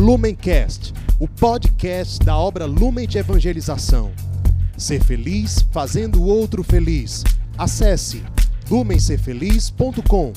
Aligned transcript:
Lumencast, 0.00 0.94
o 1.18 1.28
podcast 1.28 2.24
da 2.24 2.34
obra 2.34 2.64
Lumen 2.64 3.06
de 3.06 3.18
Evangelização. 3.18 4.10
Ser 4.74 5.04
feliz 5.04 5.60
fazendo 5.70 6.22
o 6.22 6.24
outro 6.24 6.64
feliz. 6.64 7.22
Acesse 7.58 8.22
lumencerfeliz.com. 8.70 10.32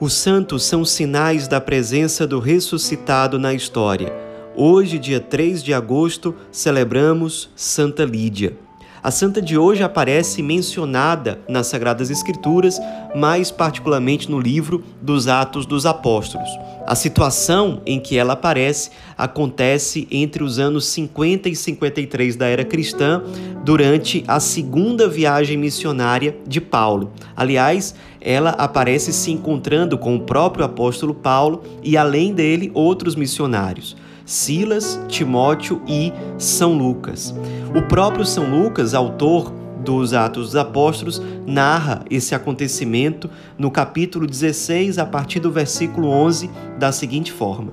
Os 0.00 0.14
santos 0.14 0.64
são 0.64 0.86
sinais 0.86 1.46
da 1.46 1.60
presença 1.60 2.26
do 2.26 2.40
ressuscitado 2.40 3.38
na 3.38 3.52
história. 3.52 4.10
Hoje, 4.56 4.98
dia 4.98 5.20
3 5.20 5.62
de 5.62 5.74
agosto, 5.74 6.34
celebramos 6.50 7.50
Santa 7.54 8.06
Lídia. 8.06 8.56
A 9.00 9.12
santa 9.12 9.40
de 9.40 9.56
hoje 9.56 9.82
aparece 9.82 10.42
mencionada 10.42 11.38
nas 11.48 11.68
Sagradas 11.68 12.10
Escrituras, 12.10 12.80
mais 13.14 13.50
particularmente 13.50 14.28
no 14.28 14.40
livro 14.40 14.82
dos 15.00 15.28
Atos 15.28 15.66
dos 15.66 15.86
Apóstolos. 15.86 16.48
A 16.84 16.96
situação 16.96 17.80
em 17.86 18.00
que 18.00 18.18
ela 18.18 18.32
aparece 18.32 18.90
acontece 19.16 20.08
entre 20.10 20.42
os 20.42 20.58
anos 20.58 20.86
50 20.86 21.48
e 21.48 21.54
53 21.54 22.34
da 22.34 22.46
era 22.46 22.64
cristã, 22.64 23.22
durante 23.64 24.24
a 24.26 24.40
segunda 24.40 25.08
viagem 25.08 25.56
missionária 25.56 26.36
de 26.46 26.60
Paulo. 26.60 27.12
Aliás, 27.36 27.94
ela 28.20 28.50
aparece 28.50 29.12
se 29.12 29.30
encontrando 29.30 29.96
com 29.96 30.16
o 30.16 30.20
próprio 30.20 30.64
apóstolo 30.64 31.14
Paulo 31.14 31.62
e, 31.82 31.96
além 31.96 32.32
dele, 32.32 32.70
outros 32.74 33.14
missionários. 33.14 33.96
Silas, 34.28 35.00
Timóteo 35.08 35.80
e 35.88 36.12
São 36.36 36.76
Lucas. 36.76 37.34
O 37.74 37.80
próprio 37.80 38.26
São 38.26 38.44
Lucas, 38.44 38.92
autor 38.92 39.50
dos 39.82 40.12
Atos 40.12 40.48
dos 40.48 40.56
Apóstolos, 40.56 41.22
narra 41.46 42.04
esse 42.10 42.34
acontecimento 42.34 43.30
no 43.56 43.70
capítulo 43.70 44.26
16, 44.26 44.98
a 44.98 45.06
partir 45.06 45.40
do 45.40 45.50
versículo 45.50 46.08
11, 46.08 46.50
da 46.78 46.92
seguinte 46.92 47.32
forma: 47.32 47.72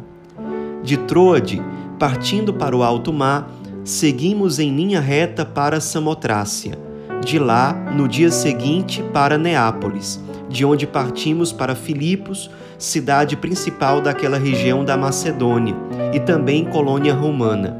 De 0.82 0.96
Troade, 0.96 1.62
partindo 2.00 2.54
para 2.54 2.74
o 2.74 2.84
alto 2.84 3.12
mar, 3.12 3.52
seguimos 3.84 4.58
em 4.58 4.74
linha 4.74 5.02
reta 5.02 5.46
para 5.46 5.82
Samotrácia. 5.82 6.80
De 7.20 7.38
lá, 7.38 7.74
no 7.74 8.08
dia 8.08 8.32
seguinte, 8.32 9.04
para 9.12 9.38
Neápolis, 9.38 10.22
de 10.48 10.64
onde 10.64 10.88
partimos 10.88 11.52
para 11.52 11.76
Filipos, 11.76 12.50
cidade 12.78 13.36
principal 13.36 14.00
daquela 14.00 14.38
região 14.38 14.86
da 14.86 14.96
Macedônia 14.96 15.76
e 16.14 16.20
também 16.20 16.66
colônia 16.66 17.14
romana. 17.14 17.78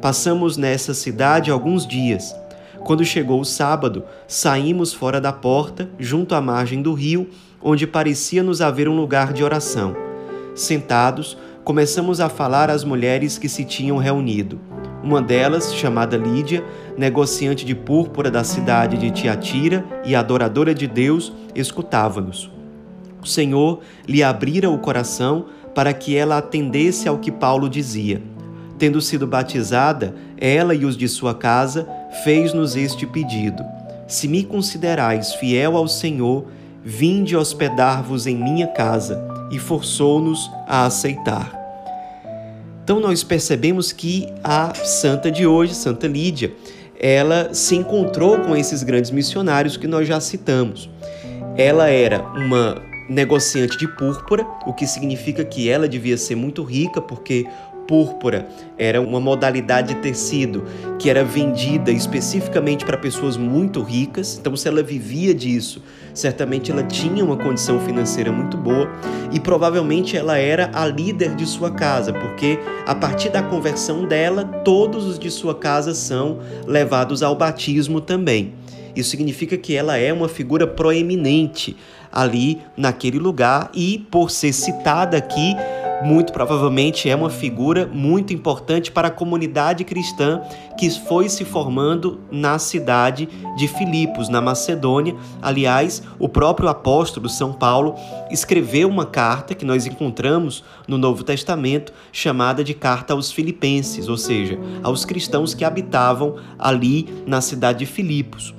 Passamos 0.00 0.56
nessa 0.56 0.94
cidade 0.94 1.50
alguns 1.50 1.86
dias. 1.86 2.34
Quando 2.80 3.04
chegou 3.04 3.40
o 3.40 3.44
sábado, 3.44 4.04
saímos 4.26 4.92
fora 4.92 5.20
da 5.20 5.32
porta, 5.32 5.88
junto 5.98 6.34
à 6.34 6.40
margem 6.40 6.82
do 6.82 6.92
rio, 6.92 7.28
onde 7.62 7.86
parecia 7.86 8.42
nos 8.42 8.60
haver 8.60 8.88
um 8.88 8.96
lugar 8.96 9.32
de 9.32 9.44
oração. 9.44 9.96
Sentados, 10.54 11.38
começamos 11.62 12.20
a 12.20 12.28
falar 12.28 12.68
às 12.68 12.82
mulheres 12.82 13.38
que 13.38 13.48
se 13.48 13.64
tinham 13.64 13.96
reunido. 13.98 14.60
Uma 15.02 15.22
delas, 15.22 15.74
chamada 15.74 16.16
Lídia, 16.16 16.64
negociante 16.96 17.64
de 17.64 17.74
púrpura 17.74 18.30
da 18.30 18.42
cidade 18.42 18.98
de 18.98 19.10
Tiatira 19.10 19.84
e 20.04 20.14
adoradora 20.14 20.74
de 20.74 20.86
Deus, 20.86 21.32
escutava-nos. 21.54 22.50
O 23.22 23.26
Senhor 23.26 23.80
lhe 24.06 24.22
abrira 24.22 24.68
o 24.68 24.78
coração 24.78 25.46
para 25.74 25.92
que 25.92 26.16
ela 26.16 26.38
atendesse 26.38 27.08
ao 27.08 27.18
que 27.18 27.30
Paulo 27.30 27.68
dizia. 27.68 28.22
Tendo 28.78 29.00
sido 29.00 29.26
batizada, 29.26 30.14
ela 30.36 30.74
e 30.74 30.84
os 30.84 30.96
de 30.96 31.08
sua 31.08 31.34
casa, 31.34 31.88
fez-nos 32.24 32.74
este 32.76 33.06
pedido: 33.06 33.64
Se 34.08 34.26
me 34.26 34.44
considerais 34.44 35.34
fiel 35.34 35.76
ao 35.76 35.86
Senhor, 35.86 36.46
vinde 36.84 37.36
hospedar-vos 37.36 38.26
em 38.26 38.36
minha 38.36 38.66
casa, 38.66 39.22
e 39.50 39.58
forçou-nos 39.58 40.50
a 40.66 40.86
aceitar. 40.86 41.60
Então 42.82 42.98
nós 42.98 43.22
percebemos 43.22 43.92
que 43.92 44.26
a 44.42 44.74
santa 44.74 45.30
de 45.30 45.46
hoje, 45.46 45.74
Santa 45.74 46.08
Lídia, 46.08 46.52
ela 46.98 47.54
se 47.54 47.76
encontrou 47.76 48.38
com 48.40 48.56
esses 48.56 48.82
grandes 48.82 49.10
missionários 49.10 49.76
que 49.76 49.86
nós 49.86 50.08
já 50.08 50.20
citamos. 50.20 50.90
Ela 51.56 51.88
era 51.88 52.22
uma 52.22 52.91
negociante 53.08 53.76
de 53.78 53.88
púrpura, 53.88 54.46
o 54.66 54.72
que 54.72 54.86
significa 54.86 55.44
que 55.44 55.68
ela 55.68 55.88
devia 55.88 56.16
ser 56.16 56.36
muito 56.36 56.62
rica, 56.62 57.00
porque 57.00 57.46
púrpura 57.86 58.48
era 58.78 59.00
uma 59.00 59.20
modalidade 59.20 59.94
de 59.94 60.00
tecido 60.00 60.64
que 60.98 61.10
era 61.10 61.24
vendida 61.24 61.90
especificamente 61.90 62.84
para 62.84 62.96
pessoas 62.96 63.36
muito 63.36 63.82
ricas. 63.82 64.38
Então, 64.40 64.56
se 64.56 64.68
ela 64.68 64.82
vivia 64.82 65.34
disso, 65.34 65.82
certamente 66.14 66.70
ela 66.70 66.82
tinha 66.82 67.24
uma 67.24 67.36
condição 67.36 67.80
financeira 67.80 68.30
muito 68.32 68.56
boa 68.56 68.90
e 69.32 69.40
provavelmente 69.40 70.16
ela 70.16 70.38
era 70.38 70.70
a 70.72 70.86
líder 70.86 71.34
de 71.34 71.46
sua 71.46 71.70
casa, 71.70 72.12
porque 72.12 72.58
a 72.86 72.94
partir 72.94 73.30
da 73.30 73.42
conversão 73.42 74.06
dela, 74.06 74.44
todos 74.64 75.04
os 75.06 75.18
de 75.18 75.30
sua 75.30 75.54
casa 75.54 75.94
são 75.94 76.38
levados 76.66 77.22
ao 77.22 77.34
batismo 77.34 78.00
também. 78.00 78.61
Isso 78.94 79.10
significa 79.10 79.56
que 79.56 79.74
ela 79.74 79.96
é 79.96 80.12
uma 80.12 80.28
figura 80.28 80.66
proeminente 80.66 81.76
ali 82.12 82.60
naquele 82.76 83.18
lugar 83.18 83.70
e, 83.74 84.06
por 84.10 84.30
ser 84.30 84.52
citada 84.52 85.16
aqui, 85.16 85.56
muito 86.02 86.32
provavelmente 86.32 87.08
é 87.08 87.14
uma 87.14 87.30
figura 87.30 87.86
muito 87.86 88.32
importante 88.32 88.90
para 88.90 89.08
a 89.08 89.10
comunidade 89.10 89.84
cristã 89.84 90.42
que 90.76 90.90
foi 90.90 91.28
se 91.28 91.44
formando 91.44 92.20
na 92.30 92.58
cidade 92.58 93.28
de 93.56 93.68
Filipos, 93.68 94.28
na 94.28 94.40
Macedônia. 94.40 95.14
Aliás, 95.40 96.02
o 96.18 96.28
próprio 96.28 96.68
apóstolo 96.68 97.28
São 97.28 97.52
Paulo 97.52 97.94
escreveu 98.30 98.88
uma 98.88 99.06
carta 99.06 99.54
que 99.54 99.64
nós 99.64 99.86
encontramos 99.86 100.64
no 100.88 100.98
Novo 100.98 101.22
Testamento, 101.22 101.92
chamada 102.10 102.64
de 102.64 102.74
Carta 102.74 103.14
aos 103.14 103.30
Filipenses, 103.30 104.08
ou 104.08 104.16
seja, 104.16 104.58
aos 104.82 105.04
cristãos 105.04 105.54
que 105.54 105.64
habitavam 105.64 106.36
ali 106.58 107.08
na 107.26 107.40
cidade 107.40 107.80
de 107.80 107.86
Filipos 107.86 108.54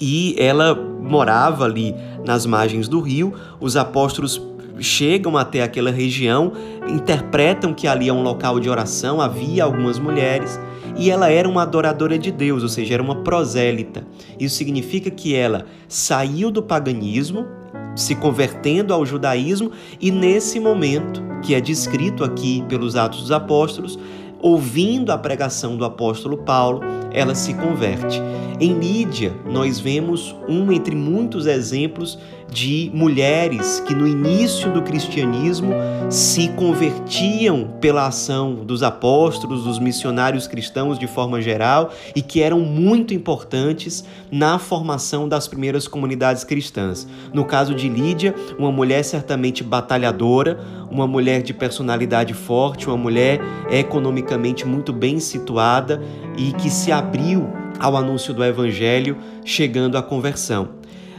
e 0.00 0.34
ela 0.38 0.74
morava 0.74 1.64
ali 1.64 1.94
nas 2.24 2.46
margens 2.46 2.88
do 2.88 3.00
rio. 3.00 3.34
Os 3.60 3.76
apóstolos 3.76 4.40
chegam 4.78 5.36
até 5.36 5.62
aquela 5.62 5.90
região, 5.90 6.52
interpretam 6.88 7.74
que 7.74 7.86
ali 7.86 8.08
é 8.08 8.12
um 8.12 8.22
local 8.22 8.58
de 8.58 8.68
oração, 8.70 9.20
havia 9.20 9.64
algumas 9.64 9.98
mulheres 9.98 10.58
e 10.96 11.10
ela 11.10 11.30
era 11.30 11.48
uma 11.48 11.62
adoradora 11.62 12.18
de 12.18 12.30
Deus, 12.30 12.62
ou 12.62 12.68
seja, 12.68 12.94
era 12.94 13.02
uma 13.02 13.22
prosélita. 13.22 14.04
Isso 14.38 14.56
significa 14.56 15.10
que 15.10 15.34
ela 15.34 15.66
saiu 15.88 16.50
do 16.50 16.62
paganismo, 16.62 17.46
se 17.94 18.14
convertendo 18.14 18.94
ao 18.94 19.04
judaísmo 19.04 19.70
e 20.00 20.10
nesse 20.10 20.58
momento, 20.58 21.22
que 21.42 21.54
é 21.54 21.60
descrito 21.60 22.24
aqui 22.24 22.64
pelos 22.68 22.96
Atos 22.96 23.20
dos 23.20 23.32
Apóstolos, 23.32 23.98
ouvindo 24.40 25.10
a 25.10 25.18
pregação 25.18 25.76
do 25.76 25.84
apóstolo 25.84 26.38
Paulo, 26.38 26.80
ela 27.12 27.34
se 27.34 27.54
converte. 27.54 28.20
Em 28.60 28.78
Lídia, 28.78 29.34
nós 29.50 29.80
vemos 29.80 30.36
um 30.46 30.70
entre 30.70 30.94
muitos 30.94 31.46
exemplos 31.46 32.18
de 32.50 32.90
mulheres 32.92 33.80
que 33.86 33.94
no 33.94 34.06
início 34.06 34.70
do 34.72 34.82
cristianismo 34.82 35.72
se 36.10 36.48
convertiam 36.48 37.76
pela 37.80 38.06
ação 38.06 38.56
dos 38.56 38.82
apóstolos, 38.82 39.64
dos 39.64 39.78
missionários 39.78 40.46
cristãos 40.46 40.98
de 40.98 41.06
forma 41.06 41.40
geral 41.40 41.90
e 42.14 42.20
que 42.20 42.42
eram 42.42 42.60
muito 42.60 43.14
importantes 43.14 44.04
na 44.30 44.58
formação 44.58 45.28
das 45.28 45.46
primeiras 45.46 45.86
comunidades 45.86 46.44
cristãs. 46.44 47.06
No 47.32 47.44
caso 47.44 47.74
de 47.74 47.88
Lídia, 47.88 48.34
uma 48.58 48.72
mulher 48.72 49.04
certamente 49.04 49.62
batalhadora, 49.62 50.60
uma 50.90 51.06
mulher 51.06 51.42
de 51.42 51.54
personalidade 51.54 52.34
forte, 52.34 52.86
uma 52.86 52.96
mulher 52.96 53.40
economicamente 53.70 54.66
muito 54.66 54.92
bem 54.92 55.20
situada 55.20 56.02
e 56.36 56.52
que 56.52 56.68
se 56.68 56.90
abriu 56.90 57.48
ao 57.78 57.96
anúncio 57.96 58.34
do 58.34 58.44
evangelho, 58.44 59.16
chegando 59.44 59.96
à 59.96 60.02
conversão. 60.02 60.70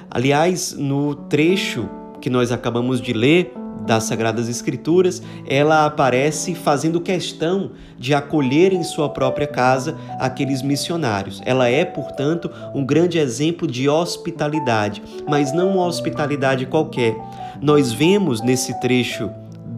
Aliás, 0.10 0.74
no 0.78 1.16
trecho 1.16 1.90
que 2.20 2.30
nós 2.30 2.52
acabamos 2.52 3.02
de 3.02 3.14
ler 3.14 3.54
das 3.86 4.04
Sagradas 4.04 4.48
Escrituras, 4.48 5.24
ela 5.48 5.86
aparece 5.86 6.54
fazendo 6.54 7.02
questão 7.02 7.72
de 7.98 8.14
acolher 8.14 8.74
em 8.74 8.84
sua 8.84 9.10
própria 9.10 9.48
casa 9.48 9.98
aqueles 10.20 10.62
missionários. 10.62 11.42
Ela 11.46 11.68
é, 11.68 11.84
portanto, 11.84 12.52
um 12.76 12.86
grande 12.86 13.18
exemplo 13.18 13.68
de 13.68 13.90
hospitalidade, 13.90 15.02
mas 15.28 15.52
não 15.52 15.72
uma 15.72 15.86
hospitalidade 15.86 16.66
qualquer. 16.68 17.16
Nós 17.60 17.92
vemos 17.92 18.42
nesse 18.42 18.80
trecho 18.80 19.32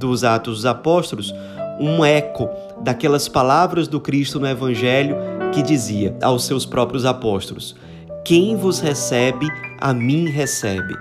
dos 0.07 0.23
Atos 0.23 0.57
dos 0.57 0.65
Apóstolos 0.65 1.33
um 1.79 2.05
eco 2.05 2.49
daquelas 2.81 3.27
palavras 3.27 3.87
do 3.87 3.99
Cristo 3.99 4.39
no 4.39 4.47
Evangelho 4.47 5.17
que 5.51 5.61
dizia 5.61 6.15
aos 6.21 6.45
seus 6.45 6.65
próprios 6.65 7.05
apóstolos: 7.05 7.75
quem 8.23 8.55
vos 8.55 8.79
recebe, 8.79 9.47
a 9.79 9.93
mim 9.93 10.27
recebe. 10.27 10.95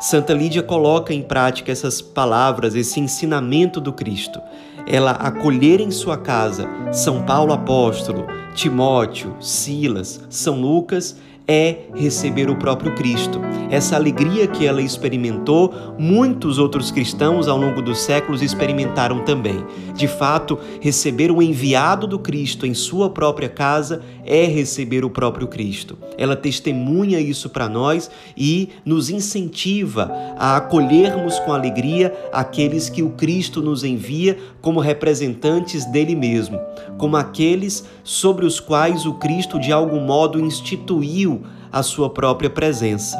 Santa 0.00 0.34
Lídia 0.34 0.62
coloca 0.62 1.14
em 1.14 1.22
prática 1.22 1.70
essas 1.70 2.02
palavras, 2.02 2.74
esse 2.74 2.98
ensinamento 2.98 3.80
do 3.80 3.92
Cristo. 3.92 4.40
Ela 4.84 5.12
acolher 5.12 5.80
em 5.80 5.92
sua 5.92 6.18
casa 6.18 6.68
São 6.92 7.22
Paulo 7.22 7.52
apóstolo, 7.52 8.26
Timóteo, 8.52 9.36
Silas, 9.40 10.20
São 10.28 10.60
Lucas 10.60 11.16
é 11.46 11.88
receber 11.94 12.48
o 12.48 12.56
próprio 12.56 12.94
Cristo. 12.94 13.40
Essa 13.70 13.96
alegria 13.96 14.46
que 14.46 14.66
ela 14.66 14.82
experimentou, 14.82 15.72
muitos 15.98 16.58
outros 16.58 16.90
cristãos 16.90 17.48
ao 17.48 17.56
longo 17.56 17.80
dos 17.80 18.00
séculos 18.00 18.42
experimentaram 18.42 19.24
também. 19.24 19.64
De 19.94 20.06
fato, 20.06 20.58
receber 20.80 21.30
o 21.30 21.42
enviado 21.42 22.06
do 22.06 22.18
Cristo 22.18 22.66
em 22.66 22.74
sua 22.74 23.10
própria 23.10 23.48
casa 23.48 24.02
é 24.24 24.44
receber 24.44 25.04
o 25.04 25.10
próprio 25.10 25.48
Cristo. 25.48 25.98
Ela 26.18 26.36
testemunha 26.36 27.18
isso 27.18 27.48
para 27.48 27.68
nós 27.68 28.10
e 28.36 28.68
nos 28.84 29.10
incentiva 29.10 30.12
a 30.38 30.56
acolhermos 30.56 31.38
com 31.40 31.52
alegria 31.52 32.12
aqueles 32.32 32.88
que 32.88 33.02
o 33.02 33.10
Cristo 33.10 33.62
nos 33.62 33.84
envia 33.84 34.38
como 34.60 34.80
representantes 34.80 35.84
dele 35.86 36.14
mesmo, 36.14 36.60
como 36.98 37.16
aqueles 37.16 37.84
sobre 38.04 38.44
os 38.44 38.60
quais 38.60 39.06
o 39.06 39.14
Cristo 39.14 39.58
de 39.58 39.72
algum 39.72 40.00
modo 40.00 40.38
instituiu 40.40 41.31
a 41.72 41.82
sua 41.82 42.10
própria 42.10 42.50
presença. 42.50 43.16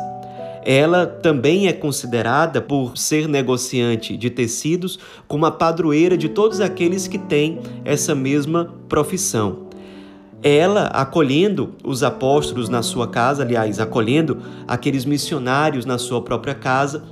Ela 0.64 1.06
também 1.06 1.66
é 1.66 1.72
considerada, 1.72 2.60
por 2.60 2.96
ser 2.96 3.26
negociante 3.26 4.16
de 4.16 4.30
tecidos, 4.30 4.98
como 5.26 5.44
a 5.44 5.50
padroeira 5.50 6.16
de 6.16 6.28
todos 6.28 6.60
aqueles 6.60 7.08
que 7.08 7.18
têm 7.18 7.60
essa 7.84 8.14
mesma 8.14 8.72
profissão. 8.88 9.66
Ela, 10.40 10.86
acolhendo 10.86 11.74
os 11.84 12.02
apóstolos 12.02 12.68
na 12.68 12.82
sua 12.82 13.08
casa, 13.08 13.42
aliás, 13.42 13.80
acolhendo 13.80 14.38
aqueles 14.66 15.04
missionários 15.04 15.84
na 15.84 15.98
sua 15.98 16.22
própria 16.22 16.54
casa, 16.54 17.04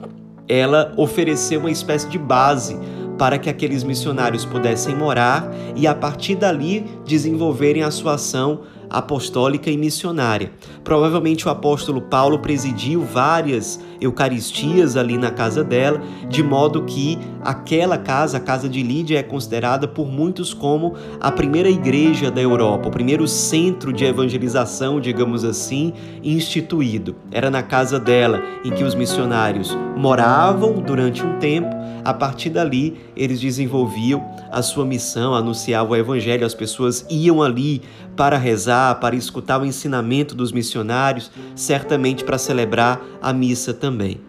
ela 0.48 0.92
ofereceu 0.96 1.60
uma 1.60 1.70
espécie 1.70 2.08
de 2.08 2.18
base 2.18 2.76
para 3.16 3.38
que 3.38 3.50
aqueles 3.50 3.84
missionários 3.84 4.44
pudessem 4.44 4.96
morar 4.96 5.48
e, 5.76 5.86
a 5.86 5.94
partir 5.94 6.34
dali, 6.36 6.84
desenvolverem 7.04 7.82
a 7.82 7.90
sua 7.90 8.14
ação 8.14 8.62
apostólica 8.90 9.70
e 9.70 9.76
missionária. 9.76 10.50
Provavelmente 10.82 11.46
o 11.46 11.50
apóstolo 11.50 12.02
Paulo 12.02 12.40
presidiu 12.40 13.02
várias 13.02 13.80
eucaristias 14.00 14.96
ali 14.96 15.16
na 15.16 15.30
casa 15.30 15.62
dela, 15.62 16.02
de 16.28 16.42
modo 16.42 16.82
que 16.82 17.18
aquela 17.42 17.96
casa, 17.96 18.38
a 18.38 18.40
casa 18.40 18.68
de 18.68 18.82
Lídia, 18.82 19.18
é 19.18 19.22
considerada 19.22 19.86
por 19.86 20.06
muitos 20.06 20.52
como 20.52 20.94
a 21.20 21.30
primeira 21.30 21.68
igreja 21.68 22.30
da 22.30 22.40
Europa, 22.40 22.88
o 22.88 22.90
primeiro 22.90 23.28
centro 23.28 23.92
de 23.92 24.04
evangelização, 24.04 25.00
digamos 25.00 25.44
assim, 25.44 25.92
instituído. 26.22 27.14
Era 27.30 27.50
na 27.50 27.62
casa 27.62 28.00
dela 28.00 28.42
em 28.64 28.70
que 28.70 28.82
os 28.82 28.94
missionários 28.94 29.76
moravam 29.96 30.80
durante 30.80 31.24
um 31.24 31.38
tempo. 31.38 31.80
A 32.02 32.14
partir 32.14 32.48
dali, 32.48 32.98
eles 33.14 33.38
desenvolviam 33.40 34.24
a 34.50 34.62
sua 34.62 34.86
missão, 34.86 35.34
anunciavam 35.34 35.92
o 35.92 35.96
evangelho, 35.96 36.46
as 36.46 36.54
pessoas 36.54 37.04
iam 37.10 37.42
ali 37.42 37.82
para 38.16 38.38
rezar, 38.38 38.79
para 39.00 39.16
escutar 39.16 39.60
o 39.60 39.64
ensinamento 39.64 40.34
dos 40.34 40.52
missionários, 40.52 41.30
certamente 41.54 42.24
para 42.24 42.38
celebrar 42.38 43.00
a 43.20 43.32
missa 43.32 43.74
também. 43.74 44.20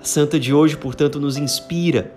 A 0.00 0.04
santa 0.04 0.38
de 0.38 0.54
hoje, 0.54 0.76
portanto, 0.76 1.18
nos 1.18 1.36
inspira 1.36 2.12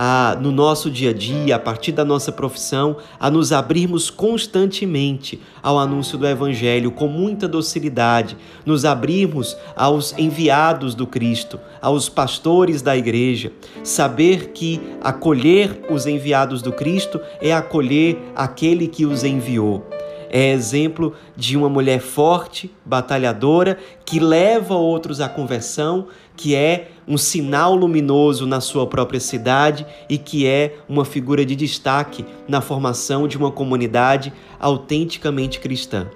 a, 0.00 0.38
no 0.40 0.52
nosso 0.52 0.88
dia 0.88 1.10
a 1.10 1.12
dia, 1.12 1.56
a 1.56 1.58
partir 1.58 1.90
da 1.90 2.04
nossa 2.04 2.30
profissão, 2.30 2.98
a 3.18 3.28
nos 3.28 3.50
abrirmos 3.50 4.10
constantemente 4.10 5.40
ao 5.60 5.76
anúncio 5.76 6.16
do 6.16 6.24
Evangelho 6.24 6.92
com 6.92 7.08
muita 7.08 7.48
docilidade, 7.48 8.36
nos 8.64 8.84
abrirmos 8.84 9.56
aos 9.74 10.16
enviados 10.16 10.94
do 10.94 11.04
Cristo, 11.04 11.58
aos 11.82 12.08
pastores 12.08 12.80
da 12.80 12.96
igreja, 12.96 13.50
saber 13.82 14.52
que 14.52 14.80
acolher 15.02 15.84
os 15.90 16.06
enviados 16.06 16.62
do 16.62 16.72
Cristo 16.72 17.20
é 17.40 17.52
acolher 17.52 18.16
aquele 18.36 18.86
que 18.86 19.04
os 19.04 19.24
enviou 19.24 19.97
é 20.30 20.52
exemplo 20.52 21.14
de 21.36 21.56
uma 21.56 21.68
mulher 21.68 22.00
forte, 22.00 22.70
batalhadora, 22.84 23.78
que 24.04 24.20
leva 24.20 24.74
outros 24.74 25.20
à 25.20 25.28
conversão, 25.28 26.06
que 26.36 26.54
é 26.54 26.90
um 27.06 27.16
sinal 27.16 27.74
luminoso 27.74 28.46
na 28.46 28.60
sua 28.60 28.86
própria 28.86 29.20
cidade 29.20 29.86
e 30.08 30.18
que 30.18 30.46
é 30.46 30.76
uma 30.88 31.04
figura 31.04 31.44
de 31.44 31.56
destaque 31.56 32.24
na 32.46 32.60
formação 32.60 33.26
de 33.26 33.36
uma 33.36 33.50
comunidade 33.50 34.32
autenticamente 34.60 35.60
cristã. 35.60 36.06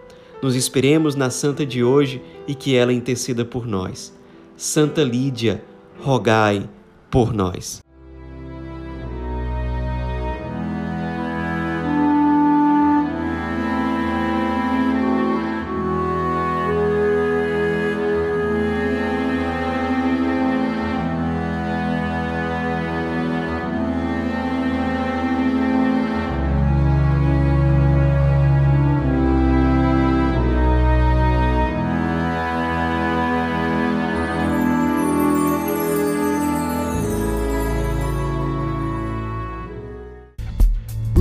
Nos 0.43 0.57
esperemos 0.57 1.15
na 1.15 1.31
santa 1.31 1.65
de 1.65 1.85
hoje 1.85 2.21
e 2.47 2.55
que 2.55 2.75
ela 2.75 2.93
interceda 2.93 3.45
por 3.45 3.67
nós. 3.67 4.13
Santa 4.57 5.03
Lídia, 5.03 5.63
rogai 6.01 6.69
por 7.11 7.33
nós. 7.33 7.83